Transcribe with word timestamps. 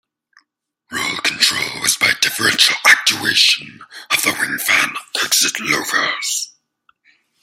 Roll 0.91 1.17
control 1.17 1.79
was 1.83 1.95
by 1.95 2.11
differential 2.21 2.73
actuation 2.87 3.81
of 4.09 4.23
the 4.23 4.33
wing-fan 4.35 4.95
exit 5.23 5.53
louvers. 5.57 6.47